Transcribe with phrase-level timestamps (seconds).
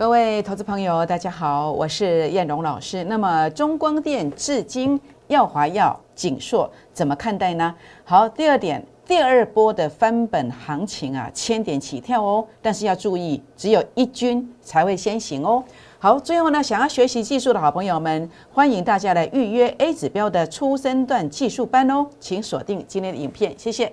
[0.00, 3.04] 各位投资朋友，大家好，我是燕荣老师。
[3.04, 7.74] 那么中光电、至今、耀华耀、景硕怎么看待呢？
[8.02, 15.62] 好，第二点，第二波的翻本行情啊，千点起跳哦，但是要注意，只有一军才会先行哦。
[15.98, 23.92] 好，最后呢，想要学习技术的好朋友们，欢迎大家来预约 A 指标的初升段技术班哦，请锁定今天的影片，谢谢。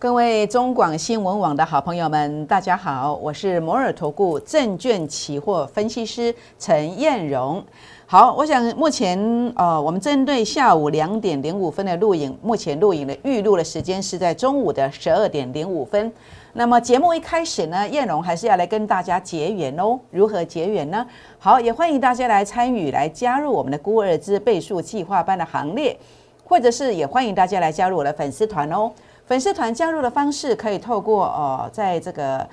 [0.00, 7.60] 各位中广新闻网的好朋友们，大家好，我是摩尔投顾证券期货分析师陈燕荣。
[8.06, 9.18] 好，我想目前
[9.56, 16.12] 呃，我们针对下午两点零五分的录影，目前录影的预录的时间是在中午的十二点零五分。
[16.52, 19.98] 那么节目一开始呢，燕荣还是要来跟大家结缘哦。
[20.12, 21.04] 如何结缘呢？
[21.40, 25.98] 好，也欢迎大家来参与，来加入我们的孤二之倍数计划班的行列，
[26.44, 28.92] 或者是也欢迎大家来加入我的粉丝团哦。
[29.28, 32.48] 粉丝团加入的方式可以透过哦，在这个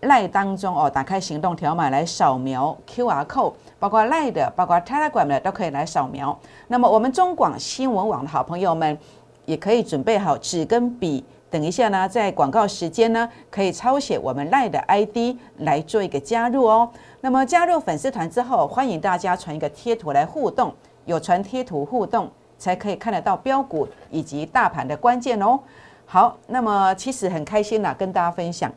[0.00, 6.36] 赖当中哦，打开行动条码来扫描 Q R code，包括赖的，包括 Telegram 的都可以来扫描。
[6.66, 8.98] 那么我们中广新闻网的好朋友们
[9.44, 16.90] 也可以准备好纸跟笔，等一下呢，在广告时间呢，可以抄写我们赖的 ID 来做一个加入哦。
[17.20, 25.60] 那么加入粉丝团之后，欢迎大家传一个贴图来互动，有传贴图互动才可以看得到标股以及大盘的关键哦。
[26.08, 28.72] 好，那么其实很开心呐，跟大家分享，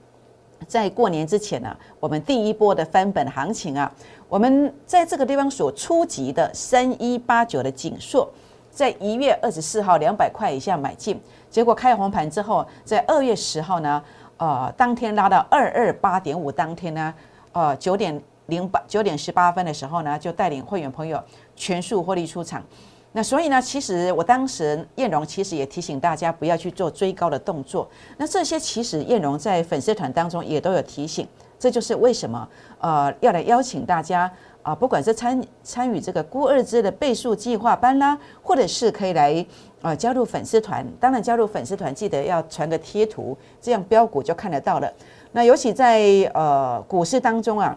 [0.67, 3.89] 在过年之前呢，我们第一波的翻本行情啊，
[4.27, 8.27] 我们在这个地方所初级的三一八九的锦硕，
[8.71, 14.03] 在一月二十四号两百块以下买进，结果开红盘之后，在二月十号呢，
[14.37, 17.13] 呃，当天拉到二二八点五，当天呢，
[17.51, 21.23] 呃，九点零八九点十八分的时候呢，就带领会员朋友
[21.55, 22.63] 全数获利出场。
[23.11, 27.89] 那所以呢，其实我当时燕荣其实也提醒大家不要去做追高的动作。
[28.17, 32.47] 那这些其实燕荣在粉丝团当中也都有提醒，这就是为什么
[32.79, 39.43] 呃要来邀请大家啊，不管是参参与这个估二支的倍数计划班啦，或者是可以来
[39.81, 40.85] 呃加入粉丝团。
[40.99, 44.93] 当然加入粉丝团记得要传个贴图，这样标股就看得到了。
[45.31, 47.75] 那尤其在呃股市当中啊，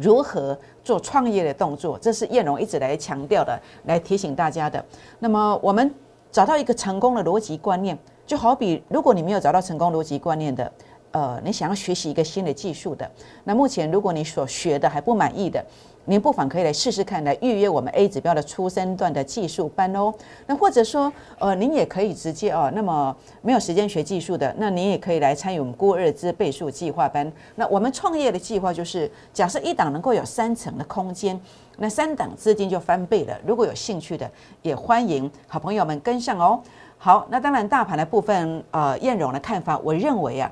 [0.00, 0.56] 如何？
[0.84, 4.82] 做创业的动作，这是叶龙一直来强调的，来提醒大家的。
[5.18, 5.94] 那么，我们
[6.32, 10.72] 找到一个成功的逻辑观念，就好比如果你没有找到成功逻辑观念的，
[11.12, 13.10] 呃，你想要学习一个新的技术的，
[13.44, 15.64] 那目前如果你所学的还不满意的。
[16.10, 20.10] 您不妨可以来试试看，来预约我们 A 指标的初升段的技术班哦。
[20.46, 22.72] 那或者说，呃，您也可以直接哦。
[22.74, 27.30] 那么没有时间学技术的，那您也可以来参与我们过日之倍数计划班。
[27.56, 31.38] 那我们创业的计划就是，假设一档能够有三层的空间，
[31.76, 33.38] 那三档资金就翻倍了。
[33.46, 34.30] 如果有兴趣的，
[34.62, 36.58] 也欢迎好朋友们跟上哦。
[36.96, 40.50] 好，那当然大盘的部分，呃，燕荣的看法，我认为啊，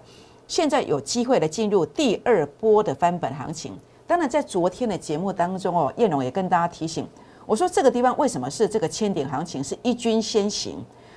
[0.49, 3.77] 现在有机会来进入第二波的翻本行情。
[4.07, 7.05] 当然，在昨天的节目当中哦，叶龙也跟大家提醒，
[7.45, 10.77] 我说这个地方为什么是这个千点行情是一军先行？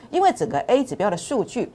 [0.09, 1.72] 因为整个 A 指标的数据，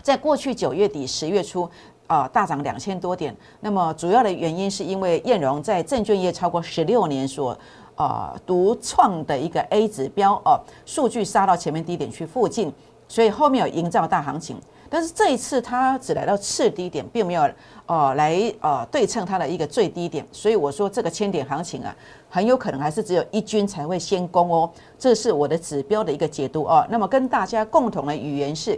[0.00, 1.68] 在过去九月底、十月初
[2.06, 3.34] 啊大涨两千多点。
[3.58, 7.58] 那么主要的原因是因为燕荣在证券业超过十六年所
[7.96, 12.72] 啊独创的一个 A 指标哦，数据杀到前面低点去附近，
[13.14, 14.56] 所以后面有营造大行情。
[14.90, 17.48] 但是这一次它只来到次低点，并没有
[17.86, 21.94] 呃来呃对称它的一个最低点，所以我说这个千点行情啊，
[22.28, 26.84] 很有可能还是只有一军才会先攻哦，这是我的指标的一个解读哦。
[26.90, 28.76] 那么跟大家共同的语言是。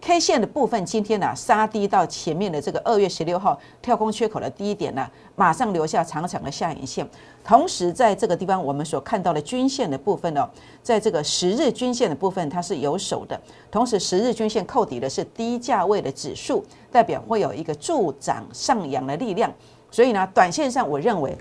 [0.00, 7.06] K 线的部分，今天呢杀低到前面的这个二月十六号跳空缺口的低点呢，马上留下长长的下影线。
[7.44, 10.48] 同时，在这个地方我们所看到的均线的部分呢，
[10.82, 13.38] 在这个十日均线的部分它是有手的，
[13.70, 19.52] 同时十日均线扣底的是低价位的指数，代表会有一个助涨上扬的力量。
[19.90, 21.36] 所以呢，短线上我认为，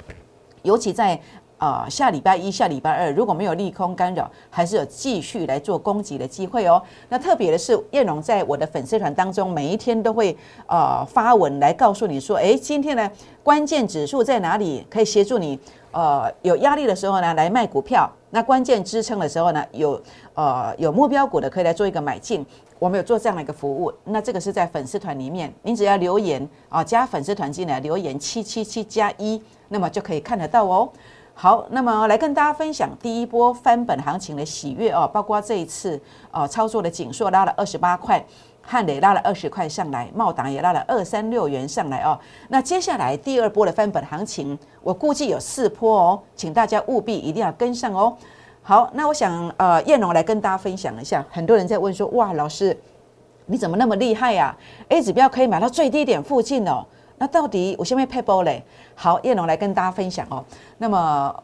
[0.64, 1.20] 尤其在。
[1.58, 6.82] 啊，下礼拜一、下礼拜二，如果没有利空干扰，还是有继续来做攻击的机会哦。
[7.10, 10.36] 那特别的是，叶龙在我的粉丝团当中，每一天都会
[10.68, 13.10] 呃发文来告诉你说，哎，今天呢
[13.44, 15.60] 关键指数在哪里，可以协助你
[15.92, 20.00] 呃有压力的时候呢来卖股票，那关键支撑的时候呢有
[20.36, 22.46] 呃有目标股的可以来做一个买进。
[22.80, 30.88] 我们有做这样的一个服务，那这个是在粉丝团里面，您只要留言啊加粉丝团进来留言七七七加一，那么就可以看得到哦。
[31.40, 36.02] 好，那么来跟大家分享第一波翻本行情的喜悦哦，包括这一次
[36.32, 38.26] 哦操作的锦硕拉了二十八块，
[38.64, 42.20] 汉磊拉了二十块上来，茂达也拉了二三六元上来哦。
[42.48, 48.18] 那接下来第二波的翻本行情，我估计有四波哦，请大家务必一定要跟上哦。
[48.64, 51.24] 好，那我想呃，燕龙来跟大家分享一下。
[51.30, 52.76] 很多人在问说，哇，老师
[53.46, 54.58] 你怎么那么厉害呀
[54.90, 56.84] ？A 指标可以买到最低点附近哦。
[57.18, 58.64] 那到底我下面配波嘞？
[58.96, 60.44] 好，燕龙来跟大家分享哦。
[60.78, 61.44] 那么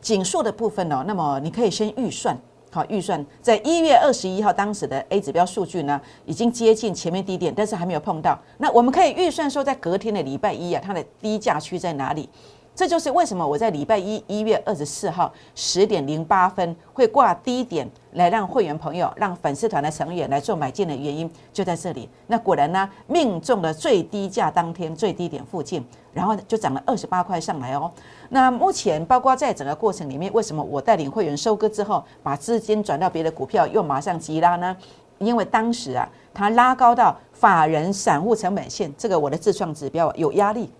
[0.00, 2.36] 紧缩的部分哦，那么你可以先预算。
[2.70, 8.38] 好，预算在一月二十一号当时的 A 指标数据呢，已经接近前面低点，但是还没有碰到。
[8.56, 12.28] 那我们可以预算说，在隔天的礼拜一啊，它的低价区在哪里？
[12.74, 22.08] 这就是为什么我在礼拜一一月二十四号十点零八分会挂低点来让会员朋友、让粉丝团的成员来做买进的原因，就在这里。
[22.28, 25.84] 那果然呢，命中了最低价当天最低点附近，
[26.14, 27.92] 然后就涨了二十八块上来哦。
[28.30, 34.74] 那目前包括在整个过程里面，为什么我带领会员收割之后，把资金转到别的股票，又马上急拉呢？
[35.18, 40.70] 因为当时啊，它拉高到法人散户成本线，这个我的自创指标有压力，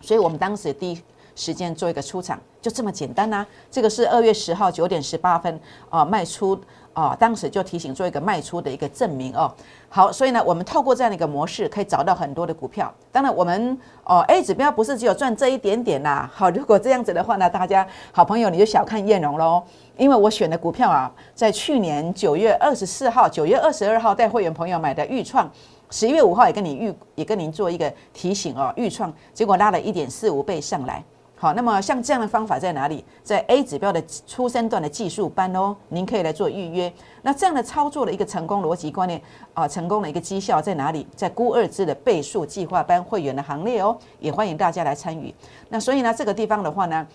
[0.00, 1.00] 所以我们当时第。
[1.38, 3.46] 时间做一个出场，就这么简单呐。
[3.70, 5.58] 这个是二月十号九点十八分
[5.88, 6.58] 啊，卖出
[6.92, 9.50] 啊，当时就提醒做一个卖出的一个证明哦。
[9.88, 12.92] 好，所以呢，我们透过这样的一个模式，可以找到很多的股票。
[13.12, 16.28] 当然，我们哦 A 指标不是只有赚这一点点呐。
[16.34, 19.62] 好，如果这样子的话呢，大家好朋友你就小看燕荣喽，
[19.96, 25.48] 因为我选的股票啊，在去年九月二十四号、九月二十二号带会员朋友买的预创，
[25.90, 31.04] 十一月五号也跟你预也跟您做一个提醒哦，预创结果拉了一点四五倍上来。
[31.40, 33.04] 好，那么像这样的方法在哪里？
[33.22, 36.92] 在 A 指标的初生段的技术班哦，您可以来做预约。
[37.22, 39.22] 那这样的操作的一个成功逻辑观念
[39.54, 41.06] 啊，成功的一个绩效在哪里？
[41.14, 45.32] 在估二支的倍数计划班会员的行列哦，也欢迎大家来参与。
[45.68, 47.06] 那所以呢，这个地方的话呢，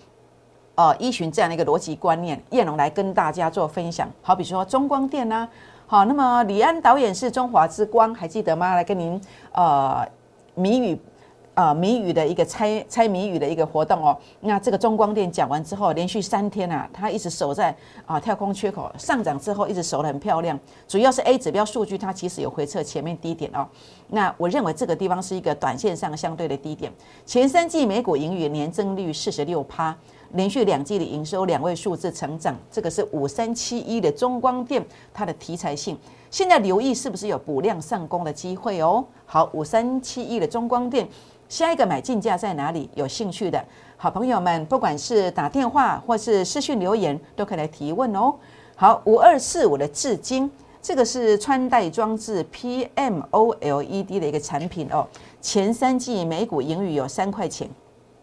[0.76, 4.10] 呃，依循这样的一个逻辑观念，叶龙来跟大家做分享。
[4.22, 5.46] 好，比说中光电呐，
[5.86, 8.74] 好，那么李安导演是中华之光，还记得吗？
[8.74, 9.20] 来跟您
[9.52, 10.02] 呃
[10.54, 10.98] 谜语。
[11.54, 14.16] 啊，谜语的一个猜猜谜语的一个活动哦。
[14.40, 17.74] 那这个中光电讲完之后，连续三天啊，它一直守在
[18.06, 20.58] 啊跳空缺口上涨之后，一直守得很漂亮。
[20.88, 23.66] 主要是 A 指标数据，它其实有回撤前面低点哦。
[24.08, 26.92] 那我认为这个地方是一个短线上相对的低点。
[27.24, 29.96] 前三季美股盈余年增率四十六趴，
[30.32, 35.96] 连续两季的营收两位数字成长，这个是五三七一的中光电，它的题材性。
[36.30, 39.04] 现在留意是不是有补量上攻的机会哦。
[39.24, 41.08] 好，五三七一的中光电。
[41.48, 42.88] 下一个买进价在哪里？
[42.94, 43.62] 有兴趣的
[43.96, 48.34] 好朋友们，不管是打电话或是私讯留言，都可以来提问哦。
[48.76, 50.50] 好，五二四五的至今，
[50.82, 55.06] 这个是穿戴装置 PMOLED 的一个产品哦。
[55.40, 57.68] 前三季每股盈余有三块钱，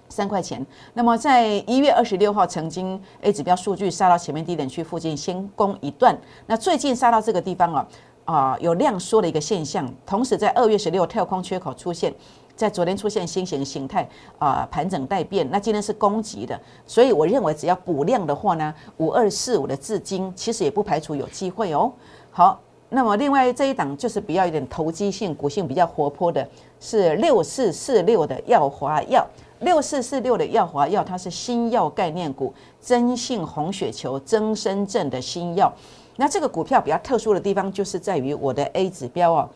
[0.09, 0.65] 三块钱。
[0.93, 7.87] 那么在一月二十六号，曾经 A 指标数据杀到前面低点区附近先攻一段，那最近杀到这个地方哦，
[8.25, 9.89] 啊，有量缩的一个现象。
[10.05, 12.13] 同时在二月十六跳空缺口出现。
[12.61, 15.49] 在昨天出现新型形态啊，盘整待变。
[15.49, 21.91] 那今天是攻击的，所以我认为只要补量的话呢，五二四五的至今其实也不排除有机会哦。
[22.29, 26.47] 好，那么另外这一档就是比较有点投机性、股性比较活泼的，
[26.79, 29.25] 是六四四六的耀华药。
[29.61, 35.71] 六四四六的耀华药，它是新药概念股，增信红血球增生症的新药。
[36.15, 39.49] 那这个股票比较特殊的地方，就是在于我的 A 指标哦。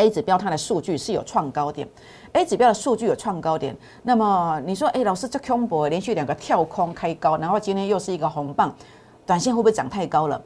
[0.00, 1.86] A 指标它的数据是有创高点
[2.32, 3.76] ，A 指标的数据有创高点。
[4.02, 8.74] 那么你说，哎，老师这空博连续两个跳空开高，然后今天又是一个红棒，
[9.26, 10.42] 短线会不会涨太高了？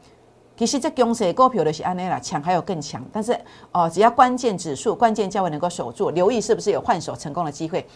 [0.56, 3.04] 其实这公司股票的是安内啦，强还有更强。
[3.12, 3.38] 但是
[3.70, 7.86] 哦，只要关键指数、关键价位能够守住，留意是不是有换手成功的机会，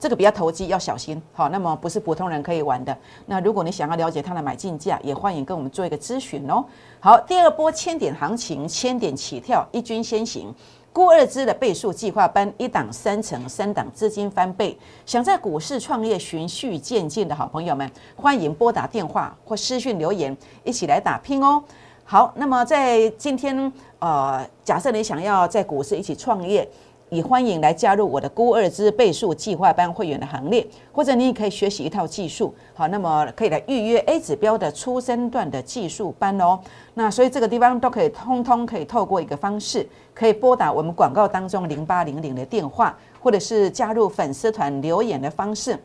[0.00, 1.20] 这个比较投机，要小心。
[1.32, 2.96] 好，那么不是普通人可以玩的。
[3.26, 6.64] 那如果你想要了解它的买进价，也欢迎跟我们做一个咨询哦。
[6.98, 10.52] 好，第二波千点行情，千点起跳，一军先行。
[10.94, 14.78] 估二支的倍数计划班，一档三成，三档资金翻倍。
[15.04, 21.60] 想在股市创业、循序渐进的好朋友们，欢迎拨打电话或私讯留言，一起来打拼哦。
[22.04, 26.68] 好，那么在今天，呃，假设你想要在股市一起创业。
[27.10, 36.58] 也欢迎来加入我的孤二之倍数计划班会员的行列，或者你也可以学习一套技术，好，那么可以来预约 A 指标的初生段的技术班哦。
[36.94, 45.78] 那所以这个地方都可以通通可以透过一个方式，可以拨打我们广告当中零八零零的电话，或者是加入粉丝团留言的方式，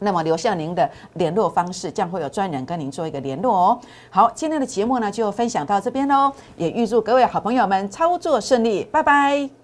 [0.00, 3.80] 那么留下您的联络方式，将会有专人跟您做一个联络哦。
[4.10, 9.63] 好，今天的节目呢就分享到这边喽，也预祝各位好朋友们操作顺利，拜拜。